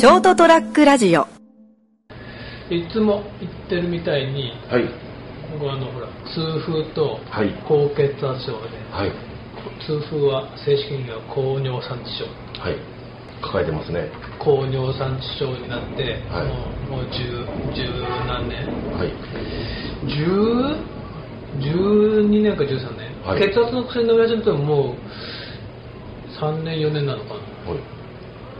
[0.00, 1.28] ショートトラックラジオ
[2.70, 4.88] いつも言ってるみたいにはい。
[5.52, 9.12] 僕はあのほら痛風とはい高血圧症で、はい。
[9.84, 12.24] 痛風は正式には高尿酸地症
[12.64, 12.80] はい。
[13.42, 14.08] 抱えてますね。
[14.38, 16.48] 高尿酸地症になって、はい
[16.88, 17.44] もうもう十
[17.76, 17.84] 十
[18.24, 18.64] 何年
[18.96, 19.12] はい。
[20.08, 20.24] 十
[21.60, 24.96] 12年か13年、はい血圧の薬飲み始めてももう
[26.40, 27.80] 3年4年なのかな、はい。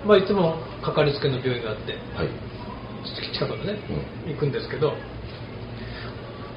[0.04, 2.28] まあ、いつもかかりつけの病院があってはい。
[3.32, 3.78] 近くのね、
[4.26, 4.92] う行くんですけど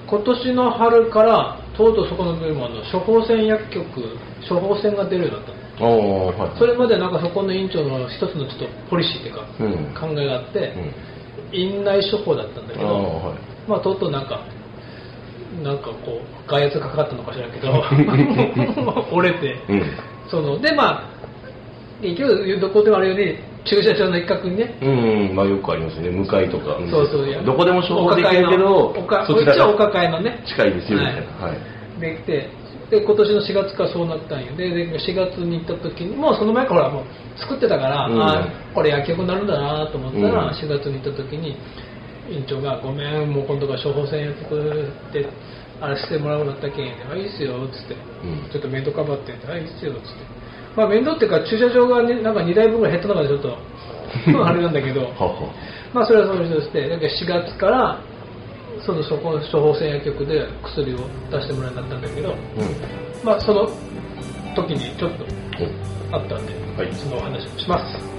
[0.07, 6.59] 今年の春からとうとうそこの病院もあの処方箋薬局処方箋が出るようになったはい。
[6.59, 10.73] それまでなんかそこの院長の一つのちょっとポリシーっていうか、うん考えがあって
[11.51, 11.55] うん。
[11.55, 13.69] 院内処方だったんだけど、はい。
[13.69, 14.45] まあとうとうなんか
[15.63, 17.71] なんかこう外圧がかかったのかしらんけど
[19.11, 19.83] 折れて、うん。
[20.29, 21.13] そのでまあ
[22.01, 24.77] 結局どこでもあるように駐車場の一角にね。
[24.81, 26.09] うん、まあよくありますね。
[26.09, 26.79] 向かいとか。
[26.79, 27.43] んそうそう。
[27.45, 28.93] どこでも処方できるけど
[29.25, 30.43] そっちはおが抱えのね。
[30.45, 31.15] 近いですよ、みたい。
[31.15, 31.47] な。
[31.47, 31.99] はい。
[31.99, 32.49] できて。
[32.89, 34.55] で今年の4月からそうなったんよ。
[34.55, 38.21] でで4月に行った時にもうその前からほらもう作ってたから、うん。
[38.21, 40.49] あこれ薬局になるんだなと思ったら、うん。
[40.49, 41.57] 4月に行った時に
[42.29, 45.25] 院長が「ごめんもう今度から処方箋薬局で
[45.81, 50.07] あれしてもらうようになったけん」あいいっすよ」っつって、うんちょっと面倒かばってんで「あいいっすよ」っつって
[50.75, 53.57] まあ面倒っていうか駐車場が、ね、なんか2台分ぐらい減ったのがちょっと
[54.45, 55.11] あれなんだけど。
[55.93, 57.99] まあそれはそれとして、だから4月から
[58.85, 60.97] そのそこの処方箋薬局で薬を
[61.31, 62.35] 出してもらうようになったんだけど、うん。
[63.23, 63.69] まあその
[64.55, 65.23] 時にちょっと
[66.11, 68.12] おあったんで、はいそのお話をします。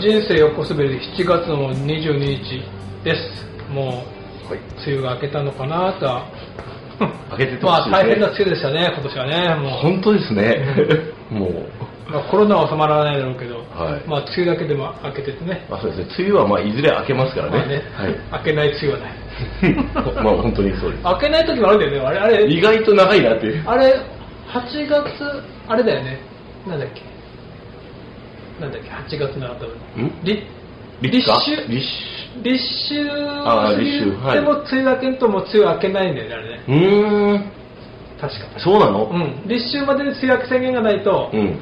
[0.00, 2.62] 人生横滑り7月の22日
[3.04, 3.44] です。
[3.70, 4.02] も
[4.48, 4.60] うはい。
[4.86, 6.26] 梅雨が明けたのかなとは。
[7.30, 9.54] 開けててまあ大変な梅雨でしたね、今年はね。
[9.56, 10.64] もう本当ですね。
[11.30, 11.66] もう。
[12.10, 15.66] まあ、コロナは収まらないだろうけど、はいまあ梅雨だけでも明けててね。
[15.68, 16.14] まあそうですね。
[16.18, 17.58] 梅雨はまあいずれ明けますからね。
[17.58, 18.16] まあね、はい。
[18.32, 19.12] 明けない梅雨はない。
[20.24, 21.04] まあ本当にそうです。
[21.04, 22.06] 明けない時もあるんだよね。
[22.06, 23.62] あれ、あれ、意外と長いなっていう。
[23.66, 24.00] あれ、
[24.48, 26.18] 8月、あれだよね。
[26.66, 27.02] なんだっけ。
[28.60, 29.66] なんだっけ、8月の後。
[29.66, 30.12] ん？
[30.22, 30.42] 立
[31.02, 31.50] 立秋？
[31.68, 31.86] 立
[32.42, 32.58] 立
[32.92, 33.08] 秋？
[33.44, 36.60] 過ぎでも梅雨明けんともう梅雨明けないんだよね、あれね。
[36.66, 36.72] 秋。
[36.72, 37.44] うーん。
[38.20, 38.60] 確か。
[38.60, 39.04] そうなの？
[39.10, 39.48] うん。
[39.48, 41.40] 立秋までに梅雨明け宣言がないと、うん。
[41.40, 41.58] 梅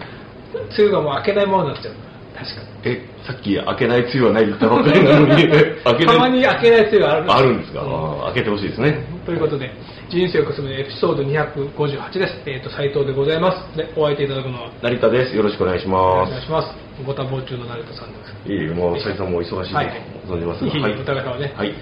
[0.78, 1.94] 雨がもう明けないものになっちゃう。
[2.36, 2.62] 確か。
[2.84, 6.16] え、さっき開けない梅雨は ないって言ったばっかりなのに、開けない。
[6.16, 9.04] たまに明けない梅雨があるあるんですか、うん開けてほしいですね。
[9.26, 9.70] ということで、
[10.08, 12.32] 人生をくすぶエピソード258です。
[12.48, 13.76] えっ、と、斉藤でございます。
[13.76, 15.36] で、お相手いただくのは、成田です。
[15.36, 16.44] よろしくお願いしおます願い。
[16.44, 16.72] します。
[17.04, 18.48] ご多忙中の成田さんです。
[18.48, 19.92] いえいえ、もう、斉さんもお忙しいはい
[20.26, 20.72] と存じますが。
[20.72, 21.74] いいお互い様ねはい。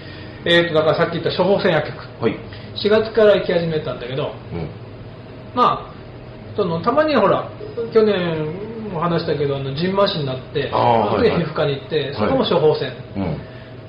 [0.43, 2.23] えっ、と、だからさっき言った処方箋薬局。
[2.23, 2.35] はい。
[2.75, 4.69] 4月から行き始めたんだけど、うん。
[5.55, 5.93] まあ、
[6.57, 7.49] その、たまにほら、
[7.93, 10.79] 去年も話したけど、あの、ジンマシンになって、あー
[11.15, 12.91] はいはいで皮膚科に行って、そこも処方箋。
[13.15, 13.37] うん。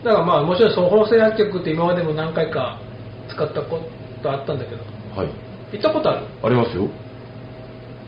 [0.04, 2.78] だからまあ、もちろん処方箋薬局って今までも何回か
[3.28, 4.82] 使ったことあったんだけど、
[5.16, 5.28] はい。
[5.72, 6.88] 行ったことあるありますよ。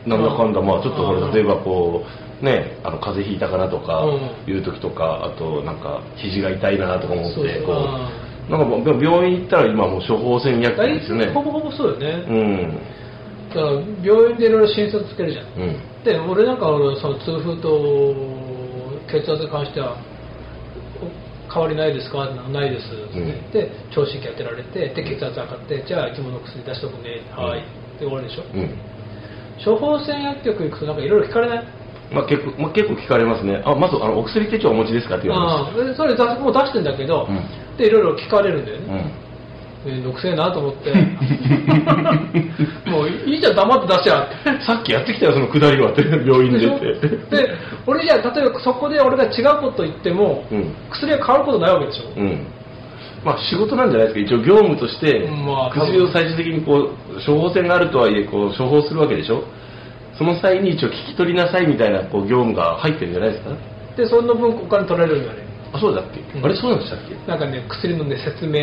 [0.07, 2.05] なんだかんだ、まあちょっとこうんれ、例えばこ
[2.43, 4.17] う、ね、あの、風邪ひいたかなとかう
[4.49, 8.09] ん、いう時とか、あと、なんか、肘が痛いなとか思って、こあ
[8.49, 11.35] う、なんか病院行ったら今もう処方箋薬ですよね体。
[11.35, 12.25] ほぼほぼそうよね。
[12.27, 12.79] うん。
[13.51, 13.73] だから
[14.03, 15.47] 病院でいろいろ診察つけるじゃん。
[15.61, 15.77] うん。
[16.03, 18.15] で、俺なんか俺その痛風と
[19.07, 20.10] 血圧に関しては、お
[21.53, 22.27] 変わりないですか？
[22.31, 27.63] ないですって言って、聴診器当てられて、で、血圧測って、じゃあ、いつもの薬出しとくね、はい。
[27.99, 28.45] で終わりでしょ？
[28.55, 28.71] うん。
[29.65, 31.65] 処方箋薬局行くとなんかいろいろ聞かれない？
[32.15, 33.63] まあ結構、まあ、結構聞かれますね。
[33.65, 35.17] あ、まず、あの、お薬手帳お持ちですか？
[35.17, 37.43] って言われまああでそれもう出してんだけど、うん
[37.79, 38.87] で、いろいろ聞かれるんだよす。
[38.89, 39.05] ね。
[39.85, 40.93] めんどくせえなと思って、
[42.91, 44.51] もういいじゃん、黙って出しちゃって。
[44.51, 44.61] うん。
[44.61, 46.87] さっきやってきたよ、その下りはって、病院でって。
[47.37, 47.55] で、
[47.87, 52.21] 俺じゃあ、例えばそこで俺が違うこと言っても、うん薬が変わることないわけでしょ？
[52.21, 52.47] うん。
[53.25, 54.37] まあ仕事なんじゃないですか。
[54.37, 59.45] 一応業務としてうんまあ、薬を最終的にこう、処方箋があるとはいえ、こう、処方するわけでしょ？
[60.19, 63.51] その際に一応聞き取りなさいみたいな、こう、業務が入ってるんじゃないですか？
[63.97, 65.39] で、その分お金取られるんだね。
[65.73, 67.15] あ、そうだっけ、うんあれそうなんでしたっけ？
[67.31, 68.61] なんかね、薬のね、説明。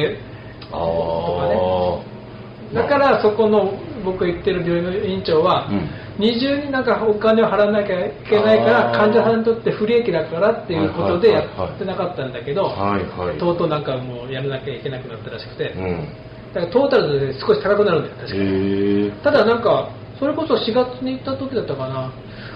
[0.71, 2.73] ああ。
[2.73, 3.73] だから、そこの
[4.03, 13.37] 僕が言ってる病院の院長は、うん二重になんかお金を払わなきゃいけないから、患者さんにとって不利益だからっていうことでやはいはいはいはいってなかったんだけど、はいはい。
[13.37, 16.07] とうとうなんかもうやらなきゃいけなくなったらしくて、うん。
[16.53, 19.11] だからトータルで少し高くなるんだよ、確かに。
[19.23, 22.11] ただなんか、それこそ4月に行った時だったかな、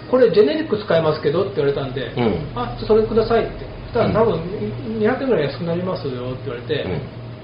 [0.09, 3.69] これジェネリック使えますけどって言われたんで、うんあ、それくださいって。
[3.93, 4.39] そしたらうん多分
[4.99, 6.85] 200円ぐらい安くなりますよって言われて、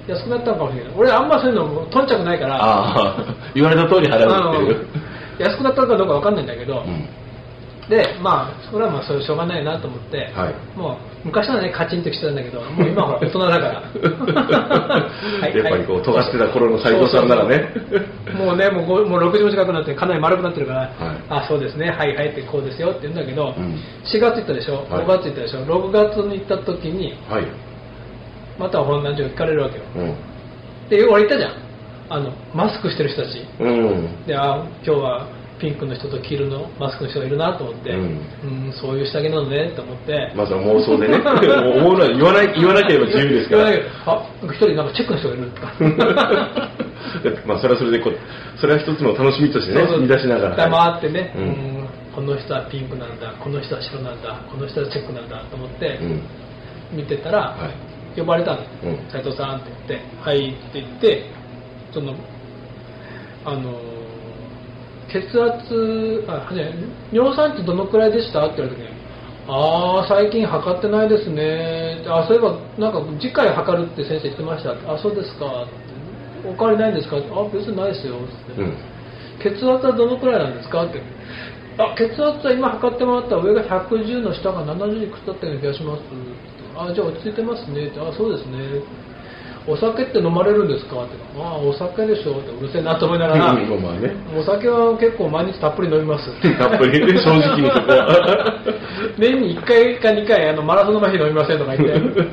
[0.08, 0.94] 安くなったのかもしれない。
[0.96, 2.56] 俺あんまそういうのも頓着ないから。
[2.56, 4.88] ああ、言われた通り払うっていう。
[5.40, 7.08] 安くなったのかどうかわかんないんだけど、うん。
[7.90, 10.78] でまあそれはまあそれしょうがないなと思って、はい。
[10.78, 13.82] もう昔はねカチンとしてたんだけどもう今はほら大人だから。
[15.42, 17.70] はいやっぱりこう尖ってた頃の斉藤さんならね。
[18.38, 20.92] もうねもうごもう60も近くなってかなり丸くなってるから、はい。
[21.30, 21.90] あそうですね。
[21.92, 23.80] はいはいってこうですよって言うんだけど、うん。
[24.04, 24.86] 4月行ったでしょ。
[24.90, 25.06] はい。
[25.06, 27.44] 5月行ったでしょ、6月に行った時にはい。
[28.58, 30.16] またほら何十か聞かれるわけようん。
[30.90, 31.68] で俺言ったじゃん
[32.10, 34.26] あのマスクしてる人たちうん。
[34.26, 38.00] であ今日はピンクの人と黄色のマスクの人がいるなと思って、うん
[38.68, 41.18] うんそういう下着なのねと思って、まずは妄想でね。
[41.82, 43.70] 思うのは言わない、言わなければ自由ですから。
[44.06, 45.74] あ一人なんかチェックの人がいるとか
[47.48, 48.14] まあそれはそれでこう、
[48.60, 50.56] それは一つの楽しみとしてね見出しながら。
[50.56, 51.78] 黙ってね、うんうん
[52.18, 56.22] この人はピンクなんだこの人は白なんだこの人はチェックなんだと思ってうん。
[56.98, 57.87] 見てたら、はい。
[58.18, 58.98] 呼ばれたのうん。
[59.12, 61.26] 斉藤さんって言って「はい」って言って
[61.94, 62.14] その
[63.46, 63.72] あの
[65.10, 66.74] 血圧あね
[67.12, 68.98] 尿酸値どのくらいでしたって言われた時に
[69.48, 75.88] 「ああ最近測ってないですね」あそういえばなんか次回測るって先生言ってました」あそうですか」って
[76.48, 78.74] お変わりないんですか?」あ別にないですよ」って、うん。
[79.40, 81.02] 血圧はどのくらいなんですか?」って
[81.80, 86.02] 「あ血圧は今測ってもらったら上が110の下が70いくつだったような気がします」
[86.78, 88.82] あじゃあ落ち着いてますね」って「あそうですね」
[89.70, 92.52] お酒って飲まれるんですか?」って「ああお酒でしょ」って。
[92.52, 93.54] うるせえなと思いながら。
[93.54, 94.12] ね。
[94.38, 96.30] お酒は結構毎日たっぷり飲みます。
[96.30, 98.54] っ てたっぷりね、正直にそこは。
[99.18, 102.28] 年に1回か2回あのマラソンの前に飲みませんとか言って。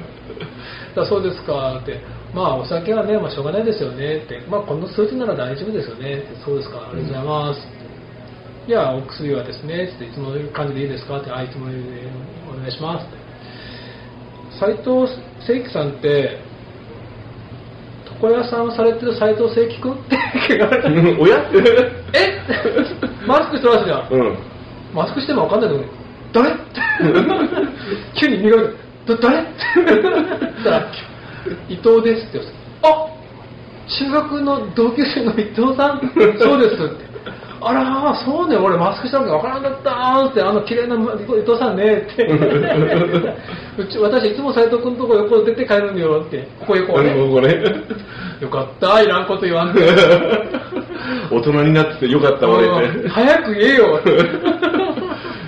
[0.95, 1.77] だそうですか。
[1.81, 1.99] って。
[2.33, 4.17] まあお酒はね、まあ、しょうがないですよね。
[4.17, 4.41] って。
[4.49, 6.15] まあこの数字なら大丈夫ですよね。
[6.15, 6.27] って。
[6.45, 6.79] そうですか。
[6.93, 7.61] ありがとうございます。
[7.61, 7.69] って。
[8.69, 9.85] じゃあお薬はですね。
[9.85, 10.05] って。
[10.05, 11.19] いつもの感じでいいですか？
[11.19, 11.31] って。
[11.33, 13.05] あいつもお願いします。
[13.07, 13.24] って
[14.59, 15.07] 斉藤
[15.47, 16.39] 正樹さんって
[18.23, 20.17] 床屋さんをされてる斉藤正樹君って
[20.49, 20.93] 聞かれたえ？
[23.27, 24.13] マスクしてますじゃん。
[24.13, 24.39] うん。
[24.95, 25.89] マスクしても分かんないと思う
[26.33, 26.57] 誰？
[28.21, 28.75] 急に見られて
[29.07, 29.43] だ誰？
[29.43, 29.51] って
[29.85, 30.93] 言ったら
[31.69, 32.87] 伊藤ですって言われてあ
[33.87, 36.01] 中学の同級生の伊藤さん？
[36.39, 37.14] そうですって
[37.61, 42.25] あらーそうね俺マスクしたわけ分からなかったーってあの綺麗な伊藤さんねって
[43.79, 47.75] うち私いつも斉藤君のとこ横出て帰るんだよってここ横こねこね。
[48.41, 49.81] よかったいらんこと言わんで
[51.31, 53.09] 大人になっててよかった俺ってうん。
[53.09, 54.01] 早く言えよ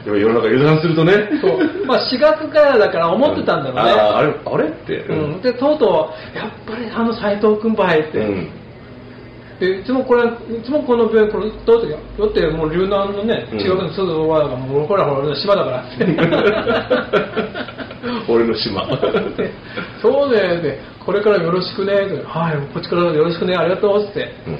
[0.05, 1.13] でも世の中油断するとね。
[1.41, 4.99] そうまあ4月からだから思ってたんだろうね、ああ、あれ、あれって。
[5.09, 8.49] うん、でとうとうやっぱりあの斎藤君ばいって、うん。
[9.59, 10.29] でいつもこれい
[10.63, 13.59] つもこの病院これどうってだってもう龍南のねうん。
[13.59, 15.85] 中学のすぐ側だからもうほらほら俺の島だから。
[18.29, 18.87] 俺の島。
[19.37, 19.51] で
[20.03, 20.61] そうね。
[20.61, 21.95] でこれからよろしくね。
[21.95, 23.57] ってはいこっちからよろしくね。
[23.57, 24.35] ありがとうって。
[24.47, 24.59] うん。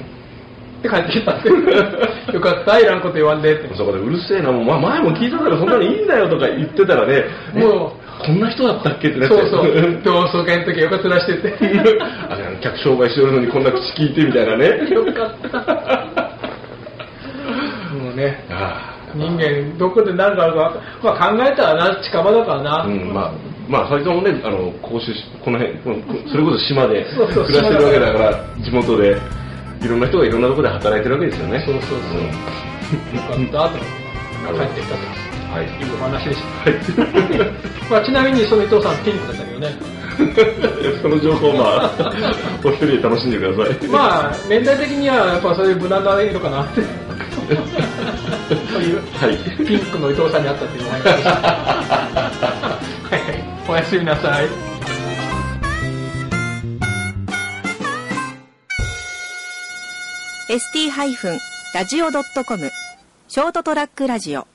[0.81, 1.49] で帰ってきたって
[2.33, 3.53] よかったいらんこと言わんで。
[3.53, 7.91] ってそこでうるせえな、もう、ま、前も聞いたからそんなにいいんだよとか言ってたらね、もう。
[8.03, 9.99] えこんな人だったっけってなっそうてそう。
[10.03, 11.53] 同窓会の時よかったらしてて。
[12.29, 14.89] あれ客商売してるのにこんな口聞いてみたいなね。
[14.89, 15.57] よかった。
[17.93, 18.45] もうね。
[18.49, 18.97] ああ。
[19.15, 23.33] 人間どこで何があるか、まあ、考えたらな近場だからな、うん、まあ、
[23.67, 25.79] まあ、斉藤もね、あの、甲州市、この辺、
[26.29, 29.17] それこそ島で 暮らしてるわけだから、地元で、
[29.81, 31.63] いろんな人がいろんなところで働いてるわけですよね。
[31.65, 32.21] そうそうそう、
[33.39, 35.01] よかったと帰ってきたと。
[35.21, 35.65] うんはい。
[35.65, 36.41] いうお話でし
[36.95, 37.03] た、
[37.89, 39.96] まあ、ちなみにその伊藤さんピンクだったけどね
[41.01, 42.13] その情報、まあ、
[42.63, 43.87] お一人で楽しんでください。
[43.87, 46.81] まあ年代的にはやっぱそういう無難な色かなって。
[48.73, 49.37] そういうはい。
[49.65, 51.23] ピンクの伊藤さんに会ったっていうお話でし。
[51.23, 52.77] たは
[53.15, 53.43] い。
[53.69, 54.45] おやすみなさい。
[54.45, 54.77] ー
[61.73, 62.71] ST-radio.com
[63.27, 64.47] ショートトラックラジオ